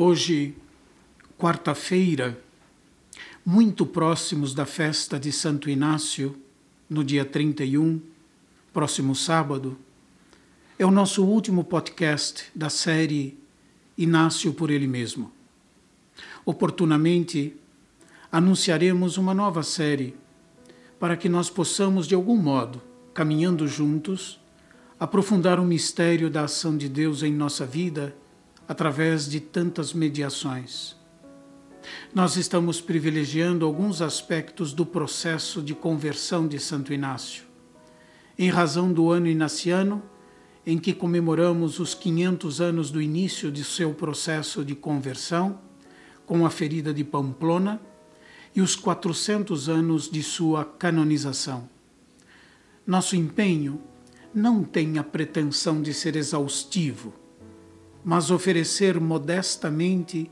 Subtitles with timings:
[0.00, 0.54] Hoje,
[1.36, 2.40] quarta-feira,
[3.44, 6.36] muito próximos da festa de Santo Inácio,
[6.88, 8.00] no dia 31,
[8.72, 9.76] próximo sábado,
[10.78, 13.36] é o nosso último podcast da série
[13.98, 15.32] Inácio por Ele Mesmo.
[16.46, 17.56] Oportunamente,
[18.30, 20.14] anunciaremos uma nova série
[21.00, 22.80] para que nós possamos, de algum modo,
[23.12, 24.38] caminhando juntos,
[25.00, 28.14] aprofundar o mistério da ação de Deus em nossa vida
[28.68, 30.94] através de tantas mediações.
[32.14, 37.44] Nós estamos privilegiando alguns aspectos do processo de conversão de Santo Inácio,
[38.38, 40.02] em razão do ano inaciano
[40.68, 45.58] em que comemoramos os 500 anos do início de seu processo de conversão,
[46.26, 47.80] com a ferida de Pamplona,
[48.54, 51.66] e os 400 anos de sua canonização.
[52.86, 53.80] Nosso empenho
[54.34, 57.14] não tem a pretensão de ser exaustivo
[58.08, 60.30] mas oferecer modestamente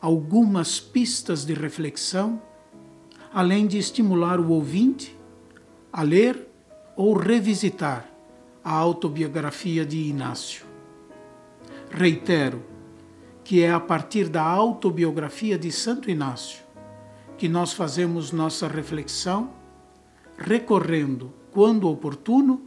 [0.00, 2.40] algumas pistas de reflexão,
[3.30, 5.14] além de estimular o ouvinte
[5.92, 6.48] a ler
[6.96, 8.08] ou revisitar
[8.64, 10.64] a autobiografia de Inácio.
[11.90, 12.64] Reitero
[13.44, 16.64] que é a partir da autobiografia de Santo Inácio
[17.36, 19.50] que nós fazemos nossa reflexão,
[20.38, 22.62] recorrendo, quando oportuno,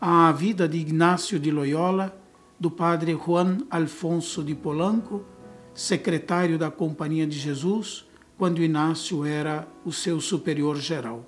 [0.00, 2.16] à vida de Ignácio de Loyola
[2.58, 5.24] do padre Juan Alfonso de Polanco,
[5.72, 8.04] secretário da Companhia de Jesus,
[8.36, 11.24] quando Inácio era o seu superior geral.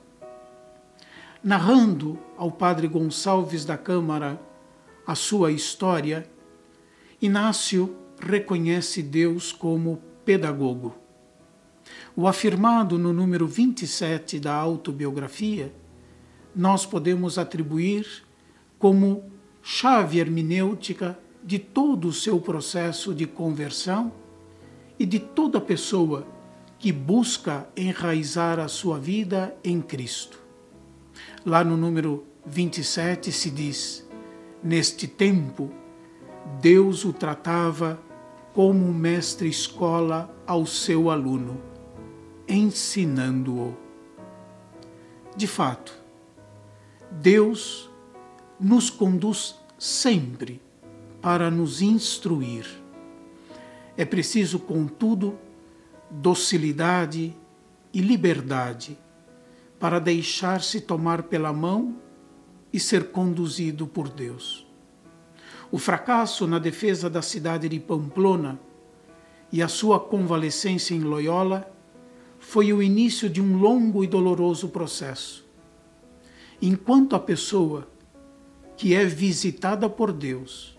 [1.43, 4.41] Narrando ao padre Gonçalves da Câmara
[5.07, 6.29] a sua história,
[7.23, 10.97] Inácio reconhece Deus como pedagogo.
[12.17, 15.73] O afirmado no número 27 da autobiografia,
[16.55, 18.25] nós podemos atribuir
[18.79, 19.31] como
[19.63, 24.13] chave hermenêutica de todo o seu processo de conversão
[24.99, 26.27] e de toda pessoa
[26.79, 30.41] que busca enraizar a sua vida em Cristo.
[31.45, 34.09] Lá no número 27 se diz:
[34.63, 35.71] Neste tempo,
[36.61, 38.01] Deus o tratava
[38.55, 41.61] como um mestre escola ao seu aluno,
[42.49, 43.77] ensinando-o.
[45.37, 45.95] De fato,
[47.11, 47.90] Deus
[48.61, 50.61] nos conduz sempre
[51.23, 52.67] para nos instruir.
[53.97, 55.39] É preciso, contudo,
[56.11, 57.35] docilidade
[57.93, 58.99] e liberdade
[59.79, 61.97] para deixar-se tomar pela mão
[62.73, 64.67] e ser conduzido por Deus.
[65.73, 68.61] O fracasso na defesa da cidade de Pamplona
[69.53, 71.71] e a sua convalescência em Loyola
[72.39, 75.45] foi o início de um longo e doloroso processo.
[76.61, 77.89] Enquanto a pessoa
[78.81, 80.75] que é visitada por Deus,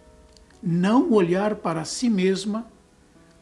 [0.60, 2.66] não olhar para si mesma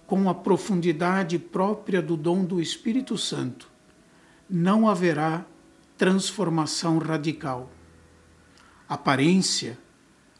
[0.05, 3.71] com a profundidade própria do dom do Espírito Santo,
[4.49, 5.45] não haverá
[5.97, 7.71] transformação radical.
[8.85, 9.79] Aparência,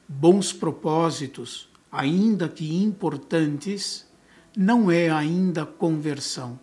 [0.05, 4.05] bons propósitos, ainda que importantes,
[4.53, 6.59] não é ainda conversão.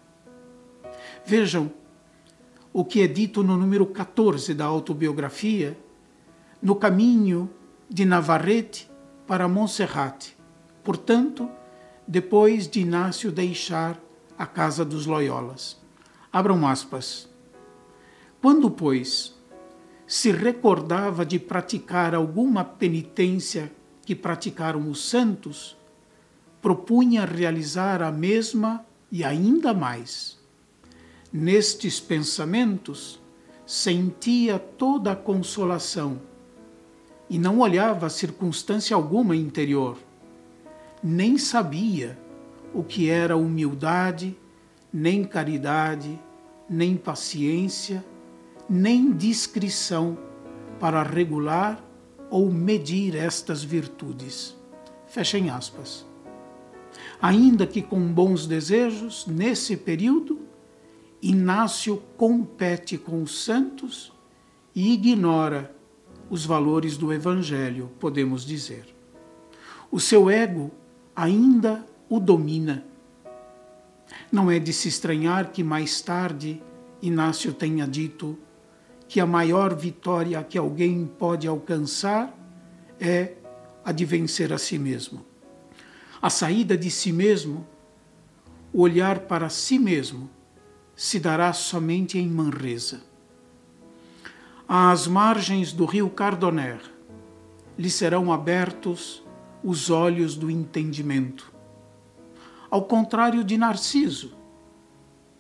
[1.25, 1.73] Vejam
[2.71, 5.75] o que é dito no número 14 da autobiografia
[6.61, 7.51] no caminho
[7.89, 8.91] de Navarrete
[9.27, 10.35] para Montserrat.
[10.83, 11.51] Portanto,
[12.07, 14.01] depois de Inácio deixar
[14.39, 15.77] a casa dos Loyolas.
[16.33, 17.29] Abram aspas.
[18.41, 19.35] Quando, pois,
[20.07, 23.73] se recordava de praticar alguma penitência
[24.05, 25.77] que praticaram os santos,
[26.63, 30.39] propunha realizar a mesma e ainda mais.
[31.33, 33.21] Nestes pensamentos,
[33.67, 36.21] sentia toda a consolação
[37.29, 39.99] e não olhava circunstância alguma interior,
[41.03, 42.19] nem sabia
[42.73, 44.37] o que era humildade,
[44.93, 46.19] nem caridade,
[46.69, 48.05] nem paciência,
[48.69, 50.19] nem discrição
[50.81, 51.83] para regular
[52.31, 54.57] ou medir estas virtudes.
[55.07, 56.05] Fechem aspas.
[57.21, 60.41] Ainda que com bons desejos, nesse período,
[61.23, 64.13] Inácio compete com os santos
[64.75, 65.75] e ignora
[66.29, 68.95] os valores do Evangelho, podemos dizer.
[69.91, 70.71] O seu ego
[71.15, 72.85] ainda o domina.
[74.31, 76.63] Não é de se estranhar que mais tarde
[77.01, 78.39] Inácio tenha dito
[79.09, 82.37] que a maior vitória que alguém pode alcançar
[82.99, 83.35] é
[83.85, 85.25] a de vencer a si mesmo.
[86.21, 87.67] A saída de si mesmo,
[88.73, 90.29] o olhar para si mesmo,
[90.97, 93.03] se dará somente em Manresa
[94.69, 96.81] às margens do rio Cardoner,
[97.79, 99.23] lhe serão abertos
[99.63, 101.55] os olhos do entendimento.
[102.69, 104.33] ao contrário de Narciso,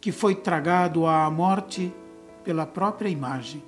[0.00, 1.92] que foi tragado à morte
[2.44, 3.62] pela própria imagem.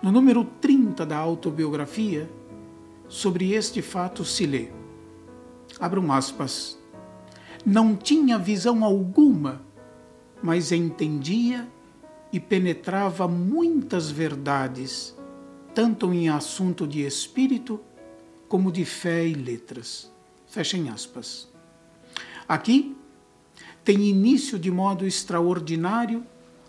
[0.00, 2.30] No número 30 da autobiografia,
[3.08, 4.68] sobre este fato se lê:
[5.80, 6.78] abram aspas.
[7.66, 9.60] Não tinha visão alguma,
[10.40, 11.68] mas entendia
[12.32, 15.14] e penetrava muitas verdades,
[15.74, 17.80] tanto em assunto de espírito
[18.48, 20.10] como de fé e letras.
[20.46, 21.48] Fechem aspas.
[22.48, 22.96] Aqui
[23.84, 26.26] tem início de modo extraordinário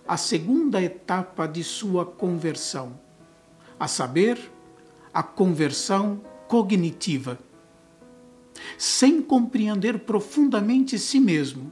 [0.07, 3.00] a segunda etapa de sua conversão,
[3.79, 4.39] a saber,
[5.13, 7.38] a conversão cognitiva.
[8.77, 11.71] Sem compreender profundamente si mesmo,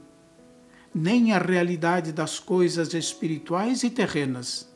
[0.94, 4.68] nem a realidade das coisas espirituais e terrenas,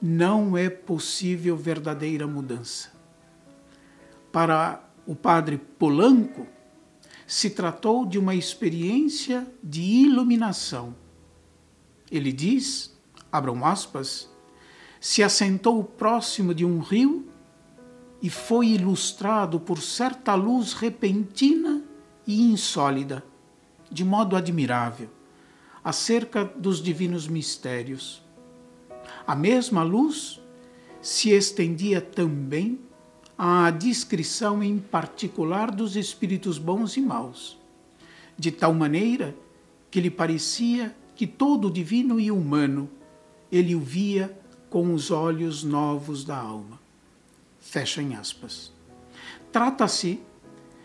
[0.00, 2.90] não é possível verdadeira mudança.
[4.32, 6.46] Para o padre Polanco,
[7.26, 10.94] se tratou de uma experiência de iluminação.
[12.10, 12.98] Ele diz,
[13.30, 14.28] abram aspas,
[15.00, 17.28] se assentou próximo de um rio
[18.20, 21.82] e foi ilustrado por certa luz repentina
[22.26, 23.24] e insólida,
[23.90, 25.08] de modo admirável,
[25.84, 28.22] acerca dos divinos mistérios.
[29.26, 30.40] A mesma luz
[31.00, 32.78] se estendia também
[33.36, 37.58] a descrição em particular dos espíritos bons e maus,
[38.38, 39.34] de tal maneira
[39.90, 42.88] que lhe parecia que todo o divino e humano
[43.50, 44.36] ele o via
[44.70, 46.80] com os olhos novos da alma.
[47.60, 48.72] Fechem aspas.
[49.50, 50.20] Trata-se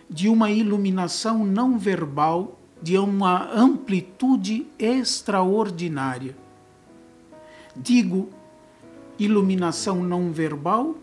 [0.10, 6.36] de uma iluminação não verbal de uma amplitude extraordinária.
[7.76, 8.30] Digo
[9.20, 10.96] iluminação não verbal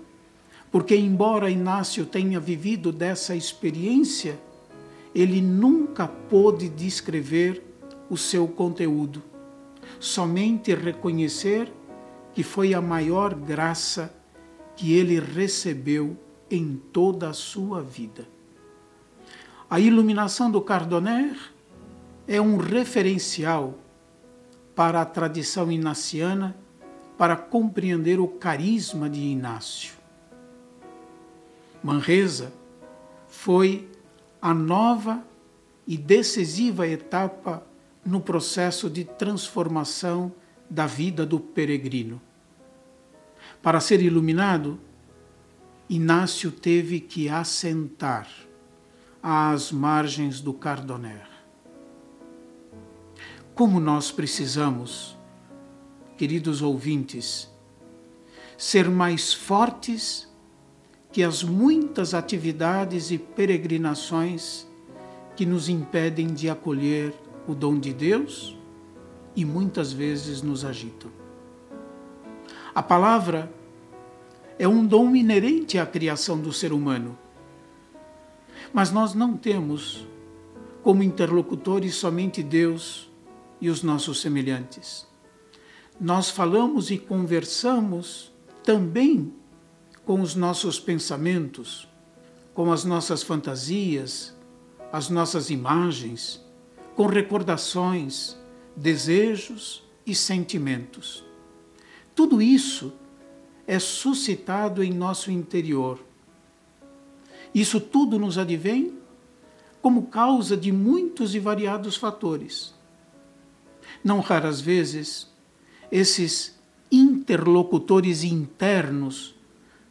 [0.70, 4.38] porque, embora Inácio tenha vivido dessa experiência,
[5.14, 7.62] ele nunca pôde descrever
[8.10, 9.22] o seu conteúdo,
[10.00, 11.72] somente reconhecer
[12.34, 14.12] que foi a maior graça
[14.74, 16.16] que ele recebeu
[16.50, 18.26] em toda a sua vida.
[19.70, 21.36] A iluminação do Cardoner
[22.26, 23.78] é um referencial
[24.74, 26.56] para a tradição inaciana
[27.16, 29.94] para compreender o carisma de Inácio.
[31.82, 32.52] Manresa
[33.28, 33.88] foi
[34.40, 35.22] a nova
[35.86, 37.64] e decisiva etapa
[38.04, 40.32] no processo de transformação
[40.68, 42.20] da vida do peregrino.
[43.62, 44.80] Para ser iluminado,
[45.88, 48.28] Inácio teve que assentar
[49.22, 51.33] às margens do Cardoner.
[53.54, 55.16] Como nós precisamos,
[56.18, 57.48] queridos ouvintes,
[58.58, 60.28] ser mais fortes
[61.12, 64.66] que as muitas atividades e peregrinações
[65.36, 67.14] que nos impedem de acolher
[67.46, 68.58] o dom de Deus
[69.36, 71.10] e muitas vezes nos agitam.
[72.74, 73.48] A palavra
[74.58, 77.16] é um dom inerente à criação do ser humano.
[78.72, 80.04] Mas nós não temos
[80.82, 83.13] como interlocutores somente Deus
[83.64, 85.06] e os nossos semelhantes.
[85.98, 88.30] Nós falamos e conversamos
[88.62, 89.32] também
[90.04, 91.88] com os nossos pensamentos,
[92.52, 94.36] com as nossas fantasias,
[94.92, 96.44] as nossas imagens,
[96.94, 98.36] com recordações,
[98.76, 101.24] desejos e sentimentos.
[102.14, 102.92] Tudo isso
[103.66, 106.04] é suscitado em nosso interior.
[107.54, 108.98] Isso tudo nos advém
[109.80, 112.73] como causa de muitos e variados fatores.
[114.04, 115.26] Não raras vezes,
[115.90, 116.54] esses
[116.92, 119.34] interlocutores internos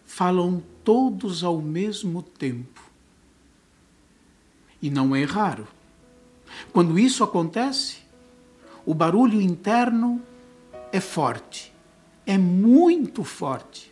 [0.05, 2.81] falam todos ao mesmo tempo.
[4.79, 5.67] E não é raro.
[6.71, 7.97] Quando isso acontece,
[8.85, 10.21] o barulho interno
[10.91, 11.73] é forte,
[12.23, 13.91] é muito forte.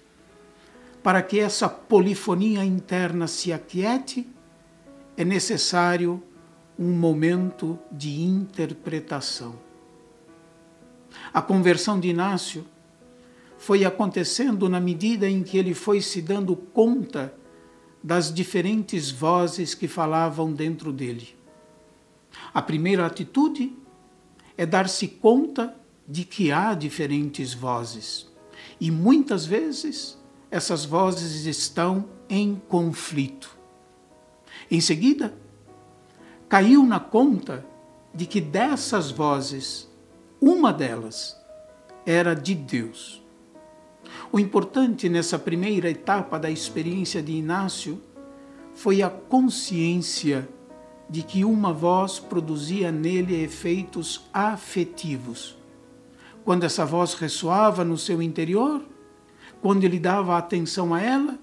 [1.01, 4.27] Para que essa polifonia interna se aquiete,
[5.17, 6.21] é necessário
[6.77, 9.70] um momento de interpretação.
[11.33, 12.65] A conversão de Inácio
[13.57, 17.33] foi acontecendo na medida em que ele foi se dando conta
[18.03, 21.35] das diferentes vozes que falavam dentro dele.
[22.53, 23.75] A primeira atitude
[24.57, 25.75] é dar-se conta
[26.07, 28.27] de que há diferentes vozes
[28.79, 30.17] e muitas vezes
[30.49, 33.55] essas vozes estão em conflito.
[34.69, 35.33] Em seguida,
[36.49, 37.65] caiu na conta
[38.13, 39.87] de que dessas vozes,
[40.41, 41.39] uma delas
[42.03, 43.21] era de Deus.
[44.31, 48.01] O importante nessa primeira etapa da experiência de Inácio
[48.73, 50.49] foi a consciência
[51.07, 55.57] de que uma voz produzia nele efeitos afetivos.
[56.43, 58.83] Quando essa voz ressoava no seu interior,
[59.61, 61.37] quando ele dava atenção a ela,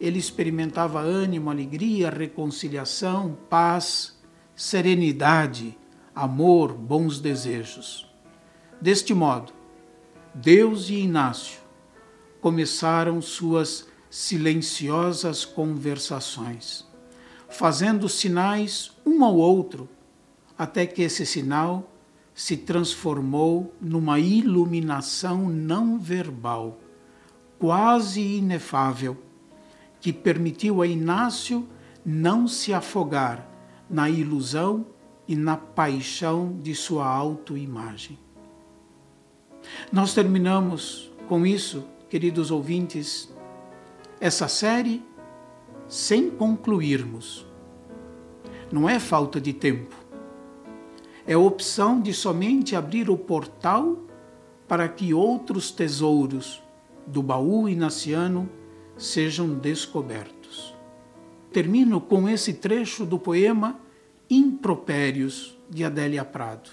[0.00, 4.16] ele experimentava ânimo, alegria, reconciliação, paz,
[4.56, 5.76] serenidade,
[6.14, 8.07] amor, bons desejos.
[8.80, 9.52] Deste modo,
[10.32, 11.60] Deus e Inácio
[12.40, 16.86] começaram suas silenciosas conversações,
[17.48, 19.88] fazendo sinais um ao outro,
[20.56, 21.90] até que esse sinal
[22.32, 26.78] se transformou numa iluminação não verbal,
[27.58, 29.16] quase inefável,
[30.00, 31.68] que permitiu a Inácio
[32.06, 33.44] não se afogar
[33.90, 34.86] na ilusão
[35.26, 38.16] e na paixão de sua autoimagem.
[39.92, 43.32] Nós terminamos com isso, queridos ouvintes,
[44.20, 45.02] essa série
[45.86, 47.46] sem concluirmos.
[48.70, 49.94] Não é falta de tempo,
[51.26, 53.98] é opção de somente abrir o portal
[54.66, 56.62] para que outros tesouros
[57.06, 58.48] do baú inaciano
[58.96, 60.74] sejam descobertos.
[61.52, 63.80] Termino com esse trecho do poema
[64.28, 66.68] Impropérios de Adélia Prado.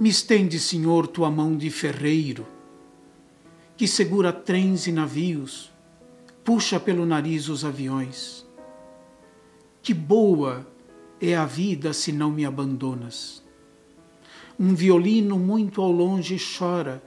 [0.00, 2.46] Me estende, Senhor, tua mão de ferreiro,
[3.76, 5.70] que segura trens e navios,
[6.42, 8.46] puxa pelo nariz os aviões.
[9.82, 10.66] Que boa
[11.20, 13.44] é a vida se não me abandonas.
[14.58, 17.02] Um violino muito ao longe chora,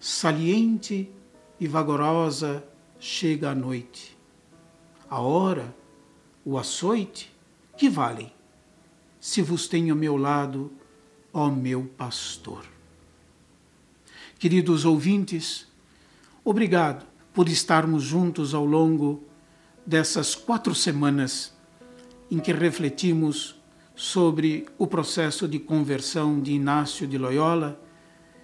[0.00, 1.08] saliente
[1.60, 2.64] e vagarosa
[2.98, 4.18] chega a noite.
[5.08, 5.72] A hora,
[6.44, 7.32] o açoite,
[7.76, 8.32] que valem,
[9.20, 10.72] se vos tenho ao meu lado
[11.38, 12.64] ó meu pastor.
[14.40, 15.68] Queridos ouvintes,
[16.44, 19.22] obrigado por estarmos juntos ao longo
[19.86, 21.56] dessas quatro semanas
[22.28, 23.54] em que refletimos
[23.94, 27.80] sobre o processo de conversão de Inácio de Loyola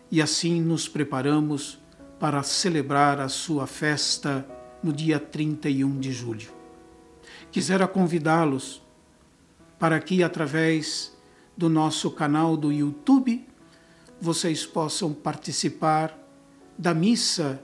[0.09, 1.81] e assim nos preparamos
[2.21, 4.47] para celebrar a sua festa
[4.83, 6.53] no dia 31 de julho.
[7.51, 8.83] Quisera convidá-los
[9.81, 11.14] para que, através
[11.57, 13.47] do nosso canal do YouTube,
[14.21, 16.17] vocês possam participar
[16.77, 17.63] da missa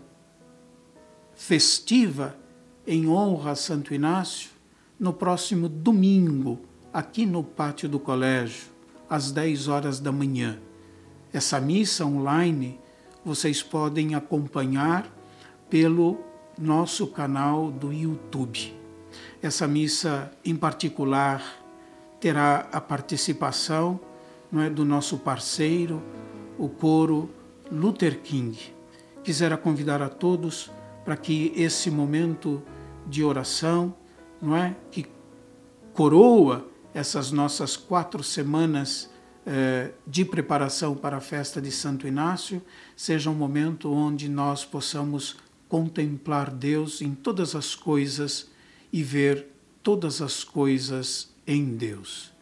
[1.35, 2.37] festiva
[2.87, 4.51] em honra a Santo Inácio
[4.99, 6.61] no próximo domingo,
[6.93, 8.67] aqui no pátio do colégio,
[9.09, 10.61] às 10 horas da manhã.
[11.33, 12.79] Essa missa online
[13.25, 15.07] vocês podem acompanhar
[15.69, 16.19] pelo
[16.59, 18.77] nosso canal do YouTube.
[19.43, 21.60] Essa missa em particular
[22.21, 23.99] terá a participação
[24.53, 26.03] não é, do nosso parceiro,
[26.59, 27.31] o coro
[27.71, 28.59] Luther King.
[29.23, 30.71] Quisera convidar a todos
[31.05, 32.63] para que esse momento
[33.07, 33.95] de oração,
[34.41, 35.07] não é, que
[35.95, 39.11] coroa essas nossas quatro semanas
[39.47, 42.61] eh, de preparação para a festa de Santo Inácio,
[42.97, 45.37] seja um momento onde nós possamos
[45.69, 48.51] contemplar Deus em todas as coisas
[48.93, 49.47] e ver
[49.83, 52.33] todas as coisas em Deus.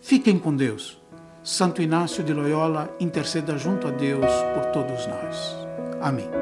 [0.00, 1.00] Fiquem com Deus.
[1.44, 5.56] Santo Inácio de Loyola interceda junto a Deus por todos nós.
[6.00, 6.41] Amém.